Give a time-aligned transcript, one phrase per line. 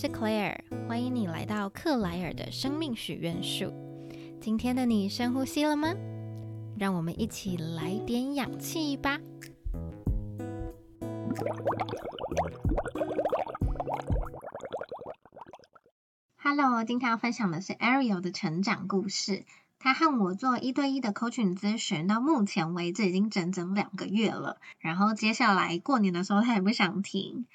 [0.00, 3.74] 是 Claire，欢迎你来到克莱尔的生命许愿树。
[4.40, 5.92] 今天的你深呼吸了吗？
[6.78, 9.18] 让我们一起来点氧气吧。
[16.36, 19.44] Hello，今天要分享的是 Ariel 的成长故事。
[19.80, 24.58] 他和我做一对一的 coaching 咨询，到目前为止已经整整两个月了。
[24.78, 27.46] 然后接下来过年的时候，他也不想停。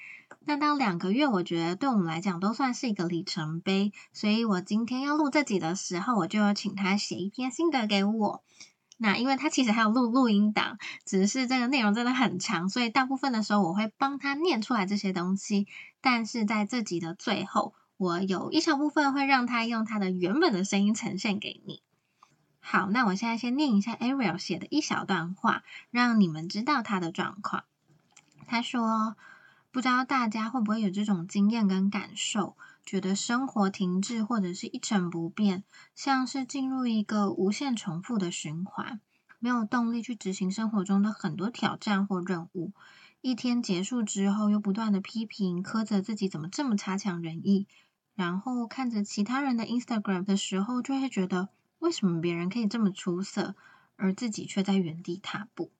[0.46, 8.44] 那到两个月，我觉得对我们来讲都算是一个里程碑，所以我今天要录这集的时候，我就请他写一篇心得给我。
[8.98, 10.76] 那因为他其实还有录录音档，
[11.06, 15.66] 只是这个内容真的很长，所以大部分的时候我会帮他念出来这些东西。
[16.02, 21.82] 但是在这集的最后，我有一小部分会让他用他的原本的声音呈现给你。
[22.60, 27.64] 好，那我现在先念一下 Ariel 写的一小段话，让你们知道他的状况。
[28.46, 29.16] 他说。
[29.74, 35.64] 不知道大家会不会有这种经验跟感受，觉得生活停滞或者是一成不变，
[35.96, 39.00] 像是进入一个无限重复的循环，
[39.40, 42.72] 没有动力去执行生活中的很多挑战或任务。
[43.20, 47.66] 一天结束之后，又不断的批评、苛责自己怎么这么差强人意，
[48.14, 51.48] 然后看着其他人的 Instagram 的时候，就会觉得
[51.80, 53.56] 为什么别人可以这么出色，
[53.96, 55.72] 而自己却在原地踏步。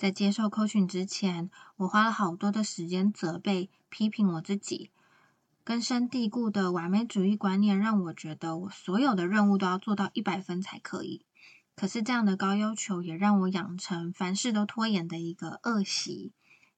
[0.00, 4.90] 在接受 coaching 之前，我花了好多的时间责备、批评我自己。
[5.62, 11.26] 根深蒂固的完美主义观念让我觉得我所有的任务都要做到一百分才可以。
[11.76, 16.32] 可是这样的高要求也让我养成凡事都拖延的一个恶习。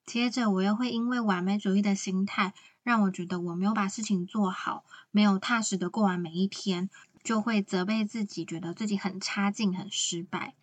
[0.04, 6.90] 接着我又会因为完美主义的心态，让我觉得我没有把事情做好，没有踏实的过完每一天，
[7.22, 10.54] 就会责备自己，觉得自己很差劲、很失败。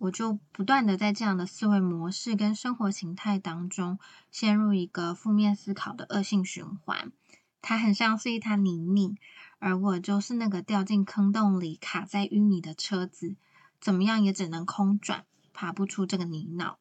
[0.00, 3.98] 我就不断的在这样的思维模式跟生活形态当中
[4.30, 7.12] 陷入一个负面思考的恶性循环，
[7.60, 9.16] 它很像是一滩泥泞，
[9.58, 13.36] 而我就是那个掉进坑洞里卡在淤泥的车子，
[13.78, 16.76] 怎么样也只能空转，爬不出这个泥淖。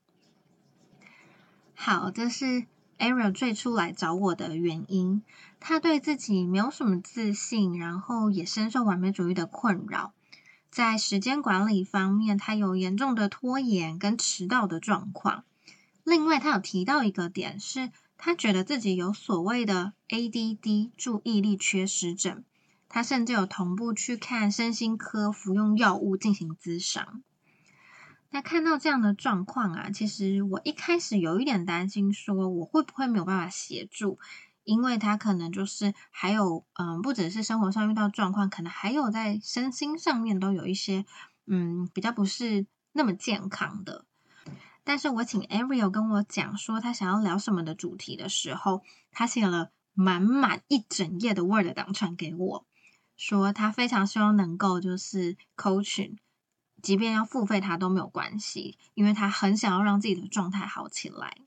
[1.76, 2.68] 好，这是
[3.00, 5.24] Ariel 最初来找我的原因，
[5.60, 10.14] 他对自己没有什么自信，然后也深受完美主义的困扰。
[10.70, 15.44] 在时间管理方面，他有严重的拖延跟迟到的状况。
[16.04, 22.44] 另外，他有提到一个点，是他觉得自己有所谓的 ADD 注意力缺失症。
[22.88, 27.22] 他甚至有同步去看身心科，服用药物进行咨商。
[28.32, 34.20] 那看到这样的状况啊，其实我一开始有一点担心，说我会不会没有办法协助。
[34.70, 41.06] 因为他可能就是还有，嗯，不只是生活上遇到状况，可能还有在身心上面都有一些，
[41.48, 44.06] 嗯，比较不是那么健康的。
[44.84, 52.68] 但是我请 Ariel 跟我讲说他想要聊什么的主题的时候，他写了满满一整页的 Word 档传给我，
[53.18, 56.18] 说他非常希望能够就是 coaching，
[56.84, 61.38] 即便要付费他都没有关系，因为他很想要让自己的状态好起来。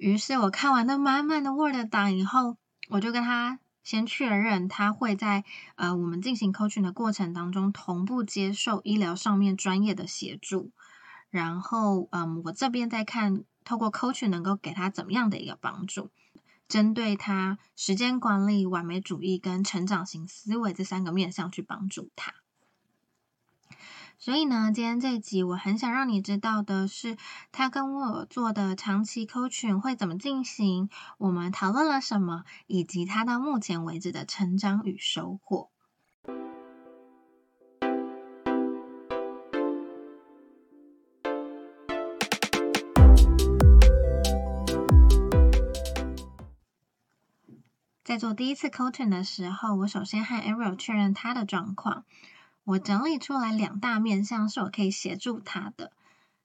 [0.00, 2.56] 于是我看完那满满的 Word 档以后，
[2.88, 5.44] 我就跟他先确认，他会在
[5.74, 10.70] 呃我们进行 coaching 的过程当中同步接受医疗上面专业的协助，
[11.28, 16.08] 然后嗯我这边再看透过 coaching 能够给他怎么样的一个帮助，
[16.66, 22.32] 针对他时间管理、完美主义跟成长型思维这三个面向去帮助他。
[24.22, 27.16] 所以呢，今天这一集我很想让你知道的是，
[27.52, 35.70] 他跟我做的长期 coaching 会怎么进行，我们讨论了什么，以及他到目前为止的成长与收获。
[48.04, 52.04] 在做第一次 coaching 的时候，我首先和 Ariel 确认他的状况。
[52.70, 55.90] 我整理出来两大面向，是我可以协助他的。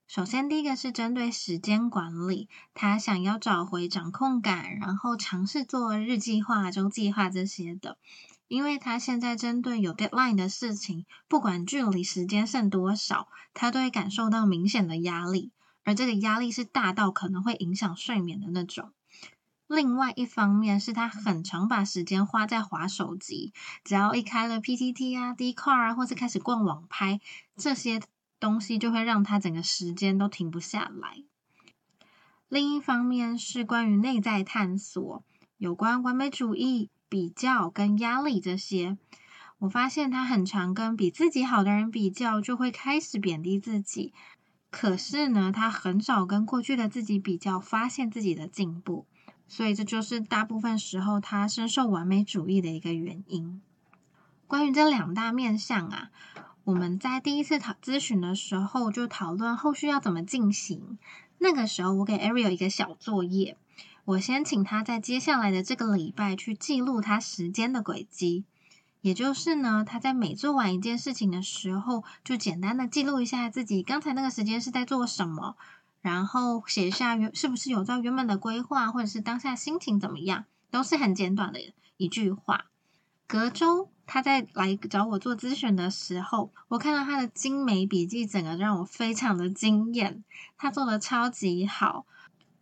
[0.08, 8.00] 首先，第一个是针对时间管理，他想要找回掌控感，然后尝试做日计划、周计划这些的。
[8.48, 15.52] 因为他现在针对有 deadline 的事情，不管距离时间剩多少，他都会感受到明显的压力，
[15.84, 18.92] 而这个压力是大到可能会影响睡眠的那种。
[19.68, 23.52] 另外一方面是他很常把时间花在划手机，
[23.84, 27.20] 只要一开了 PTT 啊、d c a r 啊，或是开始逛网拍，
[27.56, 28.00] 这些
[28.40, 31.24] 东西就会让他整个时间都停不下来。
[32.48, 35.24] 另一方面是关于内在探索，
[35.58, 39.00] 有关完美主义、比较跟压力这些，
[39.58, 44.14] 我发现他很常跟比自己好的人比较，就会开始贬低自己。
[44.70, 49.08] 可是呢，他很少跟过去的自己比较，发现自己的进步。
[49.48, 53.62] 所以这就是大部分时候他深受完美主义的一个原因。
[54.48, 56.10] 关于这两大面向啊，
[56.64, 60.98] 我们在第一次讨咨询的时候就讨论后续要怎么进行。
[61.38, 63.58] 那个时候我给 Ariel 一个小作业，
[64.06, 68.46] 我先请他在接下来的这个礼拜去记录他时间的轨迹。
[69.02, 75.56] 也就是呢，他在每做完一件事情的时候，就简单的记录一下自己刚才那个时间是在做什么，
[76.06, 81.60] 然后写下原是不是有照原本的规划，或者是当下心情怎么样，都是很简短的
[81.98, 82.66] 一句话。
[83.26, 90.24] 隔周他在来找我做咨询的时候，我看到他的精美笔记，整个让我非常的惊艳，
[90.60, 92.06] 他做的超级好。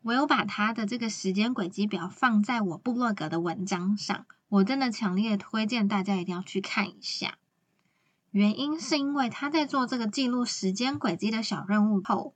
[0.03, 4.25] 我有把他的这个时间轨迹表放在我部落格的文章上。
[4.47, 7.37] 我真的强烈推荐大家一定要去看一下。
[8.31, 12.33] 原因是因为他在做这个记录时间轨迹的小任务后，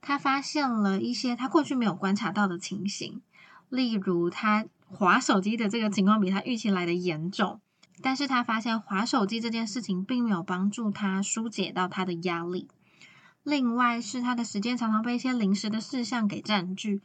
[0.00, 3.20] 他发现了一些他过去没有观察到的情形，
[3.68, 7.60] 例如他划手机的这个情况比他预期来的严重，
[8.02, 12.68] 但是他发现划手机这件事情并没有帮助他疏解到他的压力。
[13.42, 17.00] 另外是他的时间常常被一些临时的事项给占据。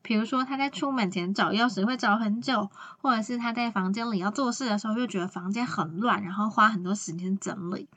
[0.00, 2.70] 比如说，他在出门前找钥匙会找很久，
[3.00, 7.88] 或者是他在房间里要做事的时候，又觉得房间很乱，然后花很多时间整理。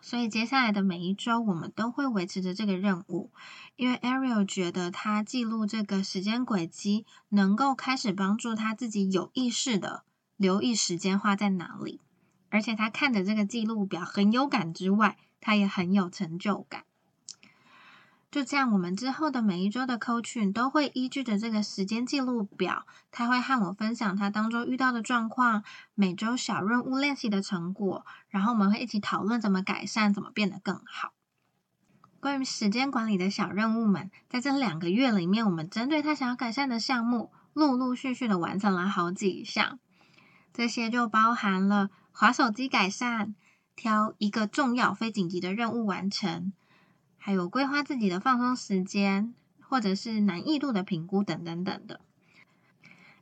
[0.00, 3.30] 所以接下来的每一周，我们都会维持着这个任务，
[3.76, 10.04] 因为 Ariel 觉得他记录这个时间轨迹，能够开始帮助他自己有意识的
[10.36, 12.00] 留意时间花在哪里，
[12.48, 16.84] 而且他看着这个记录表很有感之外，他也很有成就感。
[18.30, 25.64] 就这样，我们之后的每一周的 coaching 都会依据着这个时间记录表，他会和我分享他当中遇到的状况，
[25.94, 31.14] 每周小任务练习的成果，然后我们会一起讨论怎么改善，怎么变得更好。
[32.20, 39.78] 关于时间管理的小任务们，在这两个月里面，我们针对他想要改善的项目，陆陆续续的完成了好几项。
[40.52, 43.34] 这些就包含了划手机改善，
[43.74, 46.52] 挑一个重要非紧急的任务完成。
[47.28, 52.00] 还有规划自己的放松时间，或者是难易度的评估等等等的。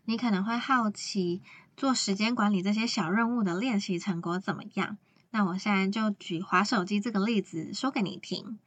[0.04, 1.42] 你可能会好奇，
[1.76, 4.96] 做时间管理这些小任务的练习成果怎么样？
[5.30, 8.60] 那我现在就举划手机这个例子说给你听。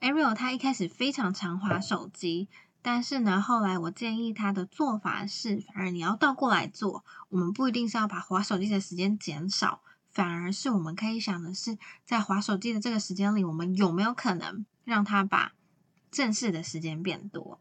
[0.00, 2.48] Ariel 他一开始非常常划手机，
[2.80, 9.82] 但是呢，后来我建议他的做法是，反而你要倒过来做，我们不一定是要把划手机的时间减少。
[10.12, 15.52] 反而是我们可以想的是，在划手机的这个时间里，我们有没有可能让他把
[16.10, 17.58] 正式的时间变多？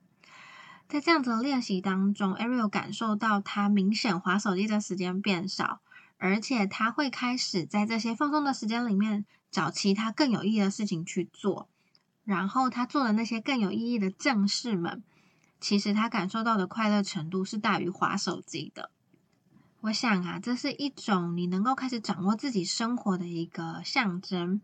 [0.89, 5.79] 在这样子的练习当中，Ariel 感受到他明显划手机的时间变少，
[6.17, 11.69] 而且他会开始在这些放松的时间里面找其他更有意义的事情去做。
[12.25, 15.01] 然后他做的那些更有意义的正事们，
[15.61, 18.91] 其实他感受到的快乐程度是大于划手机的。
[19.81, 24.61] 我想啊，这是一种你能够开始掌握自己生活的一个象征，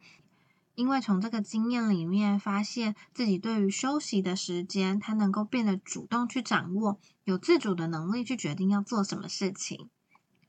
[0.75, 9.90] 因为从这个经验里面发现自己对于休息的时间，他能够变得主动去掌握，有自主的能力去决定要做什么事情。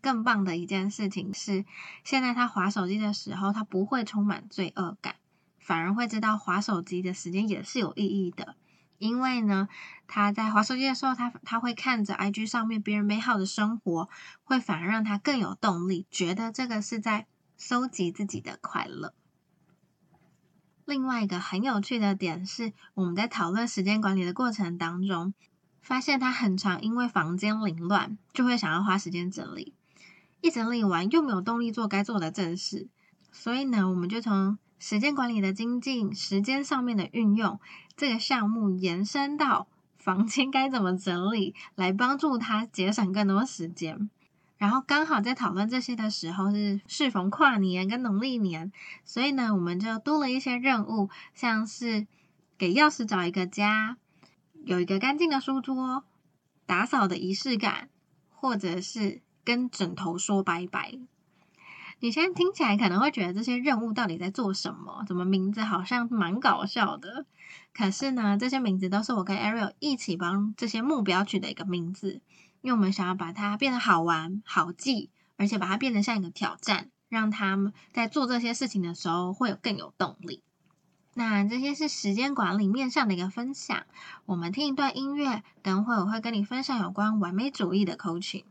[0.03, 1.65] 更棒的一件事情是，
[2.05, 5.15] 现在他划手机的时候，他不会充满罪恶感，
[5.59, 8.55] 反而会知道划手机的时间也是有意义的。
[8.99, 9.69] 因为呢，
[10.07, 14.09] 他在滑手机的时候，他他会看着 IG 上面别人美好的生活，
[14.45, 17.27] 会反而让他更有动力，觉得这个是在
[17.57, 19.15] 收集自己的快乐。
[20.85, 25.35] 另外一个很有趣的点是，我们在讨论时间管理的过程当中，
[25.83, 29.75] 发现他很常因为房间凌乱，就会想要花时间整理，
[30.41, 32.89] 一整理完又没有动力做该做的正事，
[33.31, 37.61] 所以呢，我们就从时间管理的精进，时间上面的运用，
[37.99, 44.09] 这个项目延伸到房间该怎么整理，来帮助他节省更多时间。
[44.57, 48.71] 然后刚好在讨论这些的时候，是适逢跨年跟农历年，
[49.05, 52.07] 所以呢，我们就多了一些任务，像是
[52.57, 53.97] 给钥匙找一个家，
[54.65, 56.05] 有一个干净的书桌，
[56.67, 57.89] 打扫的仪式感，
[58.31, 61.01] 或者是跟枕头说拜拜。
[62.01, 65.05] 你现在听起来可能会觉得这些任务到底在做什么？
[65.07, 67.27] 怎么名字好像蛮搞笑的？
[67.75, 72.21] 可是呢，这些名字都是我跟 Ariel 一起帮这些目标取的一个名字，
[72.61, 80.43] 因为我们想要把它变得好玩、好记，而且把它变得像一个挑战，让他们在做这些事情的时候会有更有动力。
[81.15, 83.83] 那这些是时间管理面上的一个分享。
[84.25, 88.45] 我们听一段音乐，等会我会跟你分享有关完美主义的 coaching。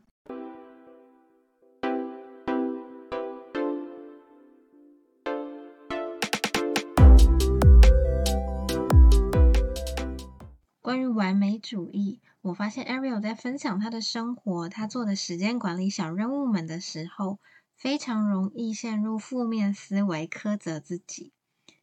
[10.88, 17.38] 关于完美主义，我发现 Ariel 在分享他的生活，他做的时间管理小任务们的时候，
[17.76, 21.34] 非常容易陷入负面思维，苛责自己。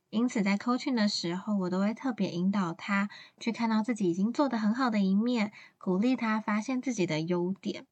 [0.09, 7.85] 因此，在 coaching 的时候，我都会特别引导他去看到自己已经做得很好的一面，鼓励他发现自己的优点。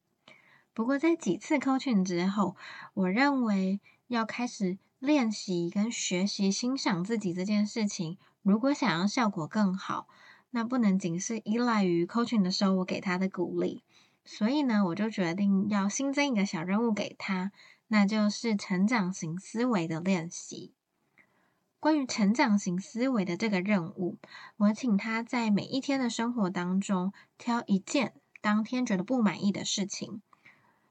[0.72, 2.56] 不过，在几次 coaching 之后，
[2.92, 8.18] 我认为要开始练习跟学习欣赏自己这件事情。
[8.42, 10.08] 如果想要效果更好，
[10.54, 13.82] 那不能仅是依赖于 coaching 的时候我给他的鼓励。
[14.24, 17.50] 所以呢，我就决定要新增一个小任务给他，
[17.88, 20.72] 那就是成长型思维的练习。
[21.80, 24.16] 关于成长型思维的这个任务，
[24.56, 30.22] 我请他在每一天的生活当中挑一件当天觉得不满意的事情，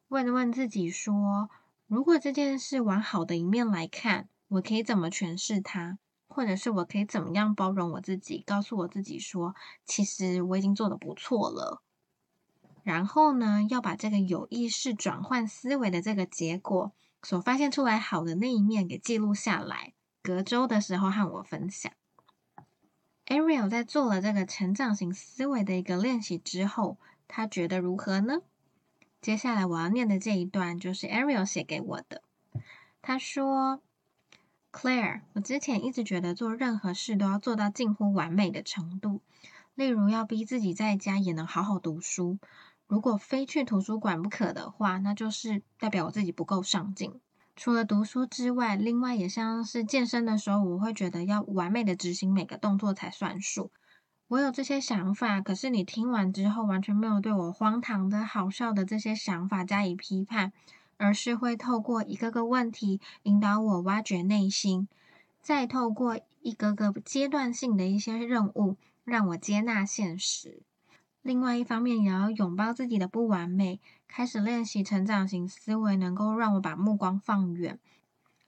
[0.10, 1.50] 问问自己说：
[1.88, 5.98] 如果这件事往好的一面来看，我可以怎么诠释它？
[6.34, 8.44] 或者是我可以怎么样包容我自己？
[8.46, 11.82] 告诉我自己说，其实我已经做的不错了。
[12.84, 19.94] 然后呢，要把这个有意识转换思维的这个结果所发现出来好的那一面给记录下来。
[20.22, 21.92] 隔周的时候和我分享
[23.28, 26.98] ，Ariel 在做了这个成长型思维的一个练习之后，
[27.28, 28.42] 他觉得如何呢？
[29.22, 32.22] 接下来我要念的这一段就是 Ariel 写给我的。
[33.02, 33.82] 他说
[34.74, 39.22] ：“Claire，我之前一直觉得做任何事都要做到近乎完美的程度，
[39.76, 42.40] 例如要逼自己在家也能好好读书，
[42.88, 47.22] 如果非去图书馆不可的话，那就是代表我自己不够上进。”
[47.56, 53.72] 除了读书之外，另外也像是健身的时候，我会觉得要完美的执行每个动作才算数。
[54.28, 60.52] 我有这些想法，可是你听完之后，完全没有对我荒唐的好笑的这些想法加以批判，
[60.98, 64.88] 而是会透过一个个问题引导我挖掘内心，
[65.42, 70.62] 再透过一个个阶段性的一些任务，让我接纳现实。
[71.22, 77.80] 另外一方面，也要拥抱自己的不完美，开始练习成长型思维，能够让我把目光放远。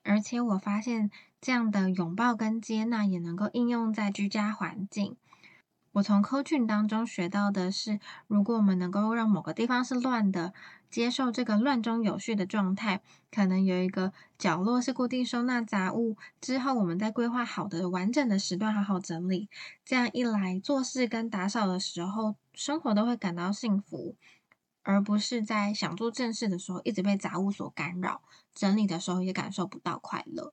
[0.04, 1.10] 而且我发现，
[1.40, 5.16] 这样的拥抱跟接纳也能够应用在居家环境。
[5.96, 10.54] 我从 coaching 当中学到的是，如果我们能够让某个地方是乱的，
[10.90, 19.48] 接受这个乱中有序的状态，可能有一个角落是固定收纳杂物，之后我们再规划好的完整的时段好好整理。
[19.86, 24.18] 这样一来，做事跟打扫的时候，生活都会感到幸福，
[24.84, 28.22] 而不是在想做正事的时候一直被杂物所干扰，
[28.54, 30.52] 整理的时候也感受不到快乐。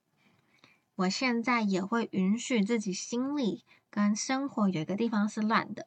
[0.95, 3.65] 我现在也会允许自己心里。
[3.93, 5.85] 跟生活有一个地方是乱的，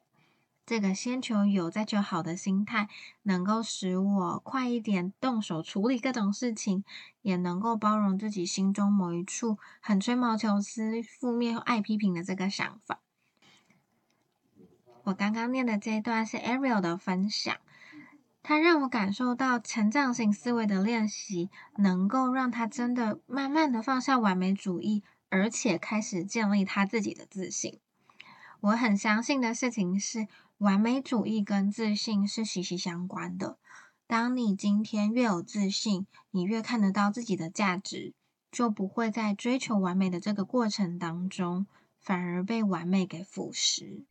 [0.65, 2.87] 这个先求有再求好的心态，
[3.23, 6.85] 能够使我快一点动手处理各种事情，
[7.21, 13.01] 也能够包容自己心中某一处很吹毛求疵、负面又爱批评的这个想法。
[15.03, 17.57] 我刚刚念的这一段是 Ariel 的分享，
[18.41, 27.81] 他让我感受到成长型思维的练习，能够让他真的慢慢的放下完美主义，而且开始建立他自己的自信。
[28.59, 33.57] 我很相信的事情是，完美主义跟自信是息息相关的。
[34.07, 38.13] 当你今天越有自信，你越看得到自己的价值，
[38.51, 41.67] 就不会在追求完美的这个过程当中，
[41.99, 44.05] 反而被完美给腐蚀。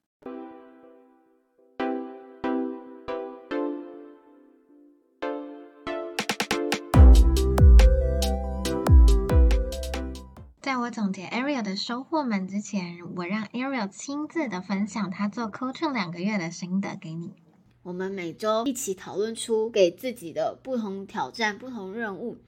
[10.90, 17.34] 总结 Ariel 的收获们之前，我让 Ariel 亲自的分享他做 coaching 两个月的心得给你。
[17.82, 22.38] 我们每周一起讨论出给自己的不同挑战、不同任务，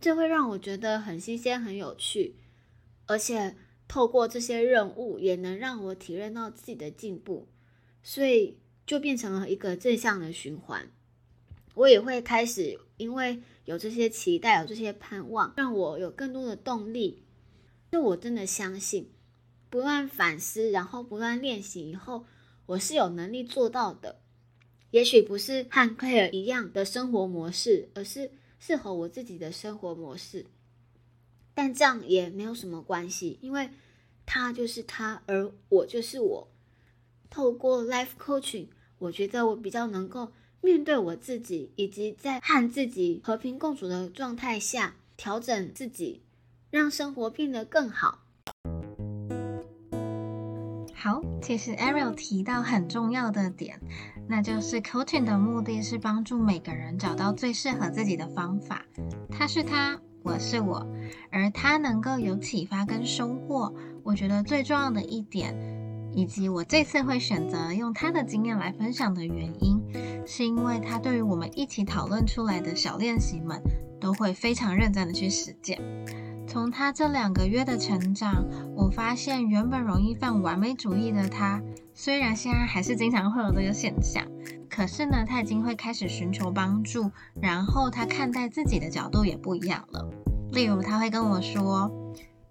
[0.00, 2.36] 这会让我觉得很新鲜、很有趣，
[3.06, 3.56] 而且
[3.88, 7.48] 透过这些任务，也能让我体验到自己的进步，
[8.02, 10.90] 所以就变成了一个正向的循环。
[11.74, 17.23] 我也会开始，因为有这些期待、有这些盼望，让我有更多的动力。
[17.94, 19.08] 就我真的相信，
[19.70, 22.26] 不断反思，然后不断练习以后，
[22.66, 24.18] 我是有能力做到的。
[24.90, 30.46] 也许不是和 Claire 一样的生活模式，而是适合我自己的生活模式。
[31.54, 33.70] 但这样也没有什么关系，因为
[34.26, 36.48] 他就是他，而我就是我。
[37.30, 38.66] 透过 Life Coaching，
[38.98, 46.22] 我觉得我比较能够面对我自己，以及在和自己和平共处的状态下调整自己。
[46.74, 48.18] 让生活变得更好。
[50.92, 53.80] 好，其实 Ariel 提到很重要的点，
[54.26, 58.84] 那就是 coaching 的目的是帮助每个人找到最适合自己的方法。
[59.30, 60.84] 他是他，我是我，
[61.30, 63.72] 而他能够有启发跟收获。
[64.02, 65.54] 我觉得最重要的一点，
[66.12, 69.80] 以及我这次会选择用他的经验来分享的原因，
[70.26, 73.62] 是因为他对于我们一起讨论出来的小练习们，
[74.00, 75.80] 都会非常认真的去实践。
[76.54, 78.46] 从他这两个月的成长，
[78.76, 81.60] 我发现原本容易犯完美主义的他，
[81.92, 84.24] 虽然现在还是经常会有这个现象，
[84.70, 87.10] 可是呢，他已经会开始寻求帮助，
[87.42, 90.08] 然后他看待自己的角度也不一样了。
[90.52, 91.90] 例如，他会跟我说。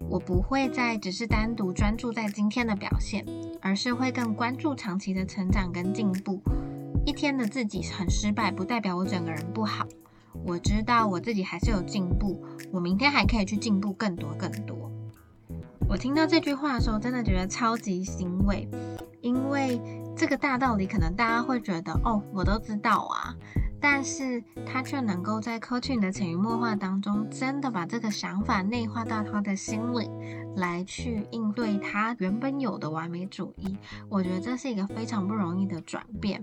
[0.10, 3.26] 我不会再只是单独专注在今天的表现，
[3.62, 6.42] 而是会更关注长期的成长跟进步。
[7.06, 9.88] 一天的自己很失败，不代表我整个人不好。
[10.46, 14.92] 我知道我自己还是有进步，我明天还可以去进步更多更多。
[15.88, 18.68] 我听到这句话的时候，真的觉得超级欣慰，
[19.22, 19.80] 因为
[20.16, 23.36] 这个大道理可能大家会觉得，哦，我都知道啊。
[23.80, 30.10] 但是他却能够在 coaching 的潜移默化当中，真的把这个想法内化到他的心里，
[30.56, 33.78] 来去应对他原本有的完美主义。
[34.08, 36.42] 我觉得这是一个非常不容易的转变，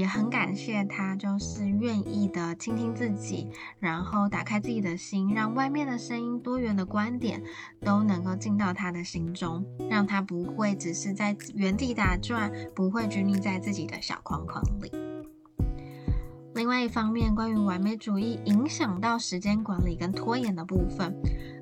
[0.00, 7.42] 也很感谢他，就是愿意的倾听自己，然后打开自己的心，让外面的声音、多元的观点
[7.82, 14.90] 都能够进到他的心中，让他不会只是在原地打转，不会拘泥在自己的小框框里。
[16.54, 21.14] 另外一方面，关于完美主义影响到时间管理跟拖延的部分，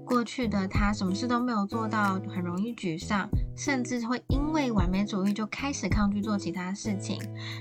[0.09, 7.21] 过去的他什么事都没有做到，很容易沮丧，甚至会因为完美主义就开始抗拒做其他事情。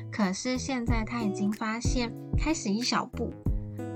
[0.10, 3.34] 可是现在他已经发现，开始一小步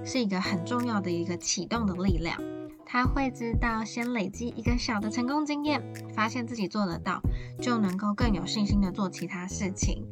[0.03, 2.37] 是一个很重要的一个启动的力量。
[2.85, 5.81] 他会知道，先累积一个小的成功经验，
[6.13, 7.21] 发现自己做得到，
[7.61, 10.05] 就能够更有信心的做其他事情。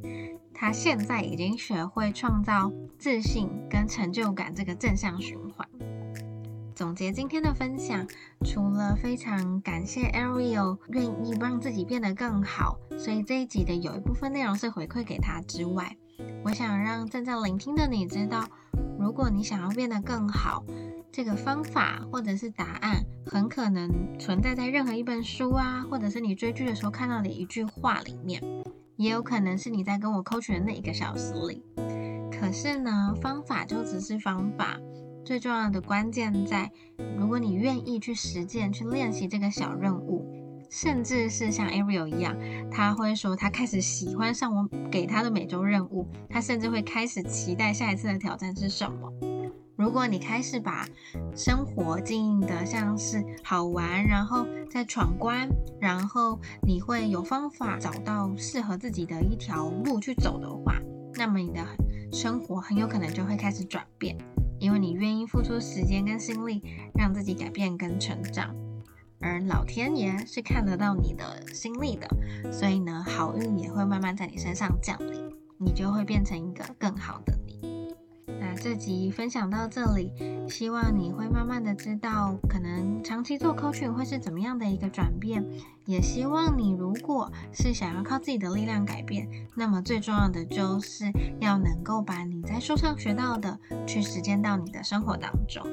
[0.53, 5.68] 他现在已经学会创造自信跟成就感这个正向循环。
[6.79, 8.07] 总结今天的分享，
[8.45, 15.98] 除了非常感谢 Ariel 愿意让自己变得更好，所以这一集的有一部分内容是回馈给他之外，
[16.46, 18.48] 我想让正在聆听的你知道，
[18.98, 20.63] 如果你想要变得更好，
[21.11, 28.42] 这个方法或者是答案，很可能存在在任何一本书啊，或者是你追剧的时候看到的一句话里面。
[28.96, 31.61] 也有可能是你在跟我抠取的那一个小时里，
[32.31, 34.77] 可是呢，方法就只是方法，
[35.29, 36.72] 最重要的关键在，
[37.15, 40.25] 如果你愿意去实践、去练习这个小任务，
[40.72, 42.35] 甚至是像 Ariel 一样，
[42.72, 49.13] 他会说他开始喜欢上我给他的每周任务，他甚至会开始期待下一次的挑战是什么。
[49.75, 50.87] 如果你开始把
[51.35, 55.48] 生活经营的像是好玩，然后再闯关，
[55.79, 60.81] 然后你会有方法找到适合自己的一条路去走的话，
[61.13, 61.63] 那么你的
[62.11, 64.18] 生活很有可能就会开始转变，
[64.59, 66.61] 因为你愿意付出时间跟心力，
[66.93, 68.53] 让自己改变跟成长，
[69.19, 72.07] 而老天爷是看得到你的心力的，
[72.51, 77.33] 所以呢，好运也会慢慢在你身上降临，你就会变成一个更好的。
[78.39, 80.11] 那这集分享到这里，
[80.49, 85.45] 希望你会慢慢的知道，可能长期做 coaching 会是怎么样的一个转变。
[85.85, 95.65] 也希望你如果是想要靠自己的力量改变，那么最重要的就是要能够把你在书上学到的去实践到你的生活当中。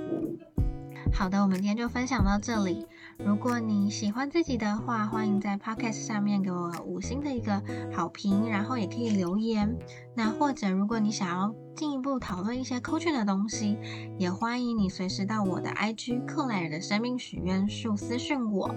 [1.12, 2.86] 好的，我们今天就分享到这里。
[3.18, 9.76] 如果你喜欢自己的话，欢迎在 Podcast 上面给我五星的一个好评，然后也可以留言。
[10.14, 13.78] 那或者如果你想要进一步讨论一些 coaching 的东西，
[14.18, 18.74] 也欢迎你随时到我的 IG 克莱尔的生命许愿树私讯我，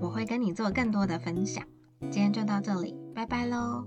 [0.00, 1.64] 我会跟你做更多的分享。
[2.00, 3.84] 今天就到这里，拜拜喽。